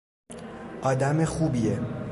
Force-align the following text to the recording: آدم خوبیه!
آدم 0.81 1.25
خوبیه! 1.25 1.79